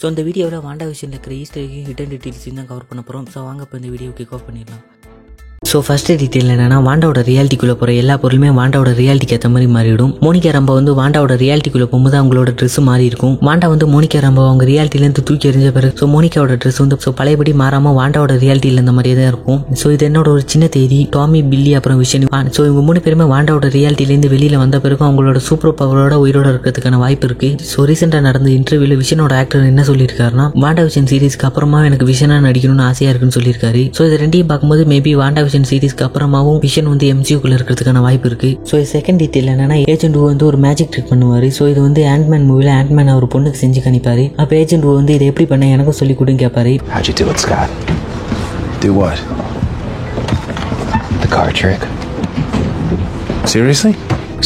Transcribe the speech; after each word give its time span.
So 0.00 0.06
இந்த 0.12 0.22
வீடியோவில் 0.22 0.64
Wanda 0.66 0.86
விஷயம் 0.90 1.12
இருக்கிற 1.14 1.34
ஈஸ்டர் 1.42 1.68
ஹிடன் 1.88 2.10
டீட்டெயில்ஸையும் 2.12 2.58
தான் 2.60 2.68
கவர் 2.70 2.88
பண்ண 2.90 3.02
போகிறோம் 3.02 3.28
ஸோ 3.34 3.44
வாங்க 3.48 3.62
இப்போ 3.66 3.78
இந்த 3.80 3.90
வீடியோ 3.94 4.10
கிக் 4.18 4.34
ஆஃப் 4.36 4.46
பண்ணிடலாம். 4.48 4.82
ஸோ 5.68 5.76
ஃபர்ஸ்ட் 5.84 6.10
டீட்டெயில் 6.20 6.50
என்னன்னா 6.54 6.76
வாண்டாவோட 6.86 7.20
ரியாலிட்டிக்குள்ளே 7.28 7.74
போகிற 7.78 7.92
எல்லா 8.00 8.14
பொருளுமே 8.22 8.50
வாண்டாவோட 8.58 8.90
ரியாலிட்டிக்கு 8.98 9.34
ஏற்ற 9.36 9.48
மாதிரி 9.52 9.68
மாறிடும் 9.76 10.12
மோனிகா 10.24 10.50
ரம்ப 10.56 10.74
வந்து 10.78 10.92
வாண்டாவோட 10.98 11.34
ரியாலிட்டிக்குள்ளே 11.42 11.86
போகும்போது 11.92 12.16
அவங்களோட 12.18 12.50
ட்ரெஸ் 12.58 12.76
மாறி 12.88 13.04
இருக்கும். 13.10 13.32
வாண்டா 13.48 13.66
வந்து 13.72 13.86
மோனிகா 13.94 14.18
ரம்பா 14.24 14.42
அவங்க 14.50 14.64
ரியாலிட்டிலேருந்து 14.70 15.22
தூக்கி 15.28 15.48
எறிஞ்ச 15.50 15.70
பிறகு 15.76 15.94
ஸோ 16.00 16.06
மோனிகாவோட 16.14 16.56
ட்ரெஸ் 16.64 16.78
வந்து 16.82 16.98
ஸோ 17.04 17.12
பழையபடி 17.20 17.54
மாறாமல் 17.62 17.96
வாண்டாவோட 18.00 18.36
ரியாலிட்டியில் 18.44 18.78
இருந்த 18.80 18.94
மாதிரியே 18.98 19.16
தான் 19.20 19.30
இருக்கும். 19.32 19.58
ஸோ 19.80 19.92
இது 19.96 20.06
என்னோட 20.10 20.30
ஒரு 20.34 20.44
சின்ன 20.52 20.68
தேதி 20.76 21.00
டாமி 21.16 21.40
பில்லி 21.50 21.72
அப்புறம் 21.78 21.98
விஷன். 22.04 22.28
ஸோ 22.58 22.60
இவங்க 22.68 22.84
மூணு 22.90 23.02
பேருமே 23.06 23.26
வாண்டாவோட 23.34 23.70
ரியாலிட்டிலேருந்து 23.76 24.30
வெளியில் 24.34 24.58
வந்த 24.64 24.80
பிறகு 24.86 25.04
அவங்களோட 25.08 25.42
சூப்பர் 25.48 25.76
பவரோட 25.82 26.14
உயிரோட 26.26 26.46
இருக்கிறதுக்கான 26.54 27.00
வாய்ப்பு 27.04 27.28
இருக்கு. 27.30 27.50
ஸோ 27.72 27.88
ரீசெண்டாக 27.92 28.24
நடந்த 28.28 28.50
இன்டர்வியூல 28.58 29.00
விஷனோட 29.02 29.34
ஆக்டர் 29.42 29.68
என்ன 29.72 29.86
சொல்லியிருக்காருன்னா 29.90 30.46
வாண்டா 30.66 30.84
விஷன் 30.90 31.10
சீரிஸ்க்கு 31.14 31.48
அப்புறமா 31.50 31.80
எனக்கு 31.90 32.08
விஷனா 32.14 32.38
நடிக்கணும்னு 32.48 32.86
ஆசையா 32.90 33.10
இருக்குன்னு 33.12 33.38
சொல்லியிருக்காரு. 33.40 33.84
ஸோ 33.98 34.02
இது 34.10 34.22
ரெண்டையும் 34.24 34.50
பார்க்கும்போது 34.54 34.84
மேபி 34.94 35.12
வாண்டா 35.24 35.42
விஷன் 35.46 35.54
சீரிஸ்க்கு 35.64 36.04
அப்புறமாவும் 36.06 36.60
விஷன் 36.64 36.88
வந்து 36.92 37.06
எம்சியூக்குள்ள 37.14 37.56
இருக்கிறதுக்கான 37.58 38.00
வாய்ப்பு 38.06 38.28
இருக்கு. 38.30 38.58
ஸோ 38.70 38.84
செகண்ட் 38.94 39.20
டீட்டெயில் 39.22 39.50
என்னன்னா 39.54 39.78
ஏஜென்ட் 39.94 40.16
வந்து 40.16 40.46
ஒரு 40.46 40.56
மேஜிக் 40.56 40.92
ட்ரிக் 40.94 41.10
பண்ணுவார். 41.12 41.46
ஸோ 41.58 41.70
இது 41.70 41.80
வந்து 41.80 42.04
ஆண்ட்மேன் 42.14 42.46
மூவில 42.50 42.70
ஆண்ட்மேன் 42.80 43.12
அவர் 43.14 43.26
பொண்ணுக்கு 43.34 43.62
செஞ்சு 43.64 43.82
காணிப்பாரு. 43.86 44.34
அப்போ 44.36 44.56
ஏஜென்ட் 44.56 44.86
வந்து 45.00 45.14
இதை 45.14 45.26
எப்படி 45.26 45.46
பண்ண? 45.46 45.66
எனக்கும் 45.66 45.98
சொல்லி 46.02 46.16
கொடுன்னு 46.20 46.42
கேட்பாரு. 46.44 46.74
Do 48.84 48.92
what? 48.92 49.18
The 51.22 51.28
card 51.36 51.54
trick? 51.60 51.82
Seriously? 53.44 53.94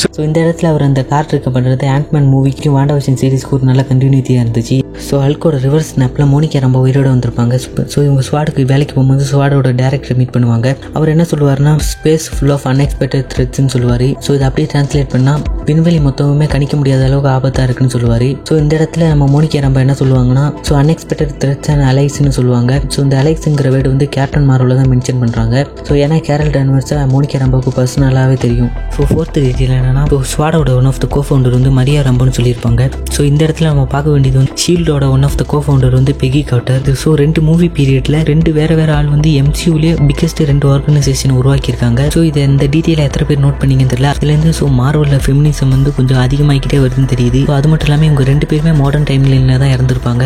So 0.00 0.20
இந்த 0.26 0.40
இடத்துல 0.44 0.68
அவர் 0.72 0.82
அந்த 0.82 1.04
கார் 1.04 1.26
இருக்க 1.28 1.50
பண்ணுறது 1.50 1.86
ஆண்ட்மேன் 1.94 2.28
மூவிக்கும் 2.34 2.76
வாண்டா 2.76 2.94
விஷன் 2.98 3.18
சீரிஸ்க்கு 3.22 3.50
ஒரு 3.50 3.64
நல்ல 3.64 3.84
கண்டினியூட்டியாக 3.88 4.44
இருந்துச்சு. 4.44 4.79
ஸோ 5.08 5.16
அல்கோட 5.26 5.56
ரிவர்ஸ் 5.66 5.90
ஸ்னாப்பில் 5.92 6.28
மோனிகா 6.32 6.58
ரொம்ப 6.64 6.78
உயிரோட 6.86 7.08
வந்திருப்பாங்க. 7.14 7.54
ஸோ 7.92 7.98
இவங்க 8.06 8.22
ஸ்வாடுக்கு 8.28 8.64
வேலைக்கு 8.72 8.94
போகும்போது 8.96 9.24
ஸ்வாடோட 9.30 9.70
டேரக்டர் 9.82 10.18
மீட் 10.20 10.34
பண்ணுவாங்க. 10.36 10.68
அவர் 10.96 11.12
என்ன 11.14 11.26
சொல்லுவார்னா 11.32 11.72
ஸ்பேஸ் 11.92 12.26
ஃபுல் 12.34 12.54
ஆஃப் 12.56 12.66
அன்எக்ஸ்பெக்டட் 12.72 13.28
த்ரெட்ஸ்னு 13.34 13.72
சொல்லுவார். 13.74 14.06
ஸோ 14.26 14.30
இதை 14.36 14.46
அப்படியே 14.50 14.68
டிரான்ஸ்லேட் 14.74 15.12
பண்ணால் 15.16 15.42
விண்வெளி 15.68 15.98
மொத்தமுமே 16.06 16.46
கணிக்க 16.54 16.74
முடியாத 16.80 17.02
அளவுக்கு 17.08 17.30
ஆபத்தாக 17.34 17.64
இருக்குன்னு 17.66 17.92
சொல்லுவார். 17.94 18.26
ஸோ 18.48 18.52
இந்த 18.62 18.72
இடத்துல 18.78 19.08
நம்ம 19.12 19.24
மோனிகா 19.34 19.60
ரொம்ப 19.66 19.78
என்ன 19.84 19.94
சொல்லுவாங்கன்னா 20.00 20.44
ஸோ 20.66 20.72
அன்எக்ஸ்பெக்டட் 20.80 21.34
த்ரெட்ஸ் 21.42 21.70
அண்ட் 21.72 21.84
அலைஸ்னு 21.90 22.32
சொல்லுவாங்க. 22.38 22.72
ஸோ 22.94 22.98
இந்த 23.06 23.16
அலைஸ்ங்கிற 23.22 23.68
வேர்டு 23.74 23.88
வந்து 23.92 24.06
கேப்டன் 24.16 24.46
மாரோவில் 24.50 24.78
தான் 24.80 24.90
மென்ஷன் 24.92 25.20
பண்ணுறாங்க 25.22 25.54
ஸோ 25.88 25.92
ஏன்னா 26.04 26.18
கேரல் 26.28 26.52
டான்வர்ஸை 26.56 26.98
மோனிகா 27.14 27.40
ரம்பாவுக்கு 27.44 27.72
பர்சனலாகவே 27.78 28.36
தெரியும். 28.46 28.70
ஸோ 28.96 29.06
ஃபோர்த் 29.10 29.34
டீட்டெயில் 29.46 29.74
என்னன்னா 29.78 30.04
so 30.12 30.18
ஸ்வாடோட 30.32 30.70
one 30.80 30.88
of 30.92 31.00
the 31.04 31.08
co 31.16 31.22
founder 31.28 31.56
வந்து 31.58 31.72
மரியா 31.80 32.00
ரம்புன்னு 32.08 32.36
சொல்லியிருப்பாங்க. 32.38 32.82
ஸோ 33.16 33.20
இந்த 33.30 33.40
இடத்துல 33.46 33.68
நம்ம 33.72 33.84
பார்க்க 33.94 34.14
வேண்டியது 34.16 34.38
வந்து 34.42 34.56
ஷீல்டோட 34.64 35.04
one 35.16 35.26
of 35.28 35.38
the 35.42 35.46
co 35.52 35.60
founder 35.66 35.96
வந்து 35.98 36.14
பெகி 36.22 36.42
கவுட்டர் 36.50 36.90
ஸோ 37.04 37.10
ரெண்டு 37.22 37.40
மூவி 37.48 37.68
பீரியட்ல 37.78 38.22
ரெண்டு 38.32 38.50
வேற 38.58 38.70
வேற 38.80 38.90
ஆள் 38.98 39.10
வந்து 39.14 39.30
எம்சியூலே 39.42 39.92
பிக்கஸ்ட் 40.10 40.42
ரெண்டு 40.52 40.66
ஆர்கனைசேஷன் 40.74 41.36
உருவாக்கியிருக்காங்க. 41.40 42.00
ஸோ 42.16 42.22
இதை 42.30 42.42
இந்த 42.50 42.64
டீட்டெயிலை 42.74 43.04
எத்தனை 43.08 43.26
பேர் 43.30 43.42
நோட் 43.46 43.58
பண்ணீங்கன்னு 43.62 43.92
தெரியல. 43.94 44.10
அதுலேருந்து 44.16 44.52
ஸோ 44.60 44.66
மார்வலில் 44.80 45.24
மாடர்னிசம் 45.50 45.74
வந்து 45.74 45.90
கொஞ்சம் 45.96 46.20
அதிகமாகிக்கிட்டே 46.24 46.78
வருதுன்னு 46.82 47.10
தெரியுது. 47.12 47.40
அது 47.56 47.66
மட்டும் 47.70 47.88
இல்லாமல் 47.88 48.08
இவங்க 48.08 48.24
ரெண்டு 48.30 48.46
பேருமே 48.50 48.72
மாடர்ன் 48.80 49.06
டைம்ல 49.08 49.56
தான் 49.62 49.72
இறந்துருப்பாங்க. 49.76 50.24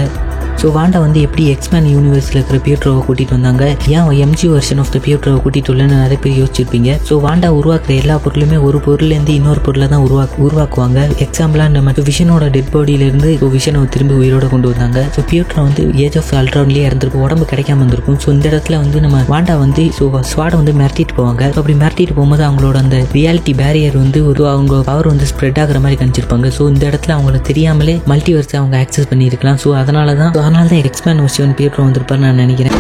ஸோ 0.65 0.69
வாண்டா 0.77 0.99
வந்து 1.05 1.23
எப்படி 1.27 1.43
எக்ஸ்மேன் 1.55 1.87
யூனிவர்ஸில் 1.95 2.37
இருக்கிற 2.37 2.59
பியூட்ரோவை 2.67 3.01
கூட்டிகிட்டு 3.07 3.35
வந்தாங்க? 3.37 3.65
ஏன் 3.95 4.07
எம்ஜி 4.27 4.47
வெர்ஷன் 4.53 4.79
ஆஃப் 4.83 4.93
த 4.95 4.99
பியூட்ரோவை 5.07 5.39
கூட்டிகிட்டு 5.45 5.71
வரலன்னு 5.73 5.97
நிறைய 6.03 6.19
பேர் 6.23 6.39
யோசிச்சிருப்பீங்க. 6.39 6.91
ஸோ 7.09 7.15
வாண்டா 7.25 7.49
உருவாக்குற 7.59 7.93
எல்லா 8.03 8.15
பொருளுமே 8.25 8.59
ஒரு 8.67 8.79
பொருள்லேருந்து 8.87 9.33
இன்னொரு 9.39 9.61
பொருளை 9.67 9.87
தான் 9.93 10.05
உருவா 10.07 10.25
உருவாக்குவாங்க. 10.47 11.01
எக்ஸாம்பிளாக 11.25 11.71
நம்ம 11.75 11.93
விஷனோட 12.07 12.47
டெட் 12.55 12.71
பாடியிலேருந்து 12.77 13.33
ஸோ 13.43 13.49
விஷனை 13.57 13.83
திரும்பி 13.97 14.15
உயிரோட 14.21 14.49
கொண்டு 14.55 14.71
வந்தாங்க. 14.73 15.03
ஸோ 15.17 15.25
பியூட்ரோ 15.33 15.65
வந்து 15.69 15.85
ஏஜ் 16.07 16.17
ஆஃப் 16.23 16.33
அல்ட்ரான்லேயே 16.41 16.87
இறந்துருக்கும். 16.89 17.25
உடம்பு 17.27 17.49
கிடைக்காம 17.53 17.79
இருந்திருக்கும். 17.83 18.19
ஸோ 18.25 18.31
இந்த 18.37 18.47
இடத்துல 18.53 18.79
வந்து 18.85 19.03
நம்ம 19.07 19.21
வாண்டா 19.33 19.57
வந்து 19.65 19.85
ஸோ 19.99 20.09
ஸ்வாடை 20.33 20.57
வந்து 20.63 20.75
மிரட்டிட்டு 20.81 21.17
போவாங்க. 21.21 21.43
அப்படி 21.59 21.77
மிரட்டிட்டு 21.83 22.17
போகும்போது 22.21 22.45
அவங்களோட 22.49 22.79
அந்த 22.85 23.03
ரியாலிட்டி 23.19 23.55
பேரியர் 23.63 24.01
வந்து 24.05 24.23
ஒரு 24.33 24.49
அவங்க 24.55 24.81
பவர் 24.91 25.11
வந்து 25.13 25.29
ஸ்ப்ரெட் 25.35 25.63
ஆகிற 25.65 25.85
மாதிரி 25.85 26.01
கணிச்சிருப்பாங்க 26.05 26.55
ஸோ 26.59 26.71
இந்த 26.75 26.85
இடத்துல 26.93 27.15
அவங்களுக்கு 27.19 27.51
தெரியாமலே 27.53 27.97
மல்டிவர்ஸை 28.15 28.59
அவங்க 28.63 28.79
ஆக்சஸ் 28.85 29.11
பண்ணியிருக்கலாம். 29.13 29.61
ஸோ 29.67 29.71
அதனால 29.85 30.17
தான் 30.25 30.35
அதனால 30.55 30.71
தான் 30.71 30.85
எக்ஸ்மேன் 30.89 31.23
விஷயம் 31.23 31.55
பியூட்ரோ 31.59 31.85
வந்திருப்பார் 31.85 32.21
நான் 32.21 32.41
நினைக்கிறேன் 32.43 32.79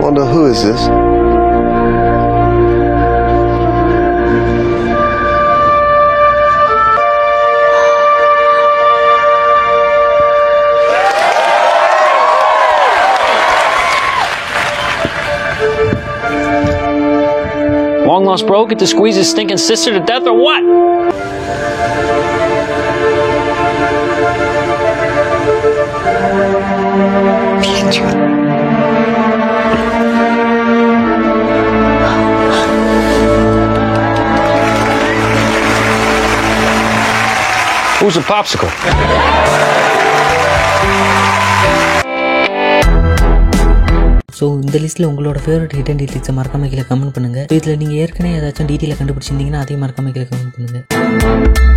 Wonder 0.00 0.26
who 0.26 0.46
is 0.46 0.62
this? 0.62 0.82
Lost 18.26 18.44
bro, 18.44 18.66
get 18.66 18.80
to 18.80 18.88
squeeze 18.88 19.14
his 19.14 19.30
stinking 19.30 19.56
sister 19.56 19.92
to 19.92 20.04
death 20.04 20.26
or 20.26 20.36
what? 20.36 20.60
Who's 38.00 38.16
a 38.16 38.22
popsicle? 38.22 39.65
So 44.38 44.44
இந்த 44.64 44.76
லிஸ்ட்டில் 44.82 45.08
உங்களோட 45.10 45.38
ஃபேவரட் 45.44 45.76
ஹிடன் 45.78 46.00
டீட்டெயில்ஸை 46.00 46.32
மறக்காம 46.38 46.68
கீழே 46.72 46.84
கமெண்ட் 46.90 47.14
பண்ணுங்க. 47.16 47.40
இதில் 47.58 47.78
நீங்கள் 47.82 48.00
ஏற்கனவே 48.02 48.34
ஏதாச்சும் 48.40 48.68
டீட்டெயிலை 48.72 48.98
கண்டுபிடிச்சிருந்தீங்கன்னா 49.00 49.62
அதையும் 49.64 49.84
மறக்காம 49.86 50.12
கீழே 50.16 50.28
கமெண்ட் 50.32 50.54
பண்ணுங்க. 50.56 51.75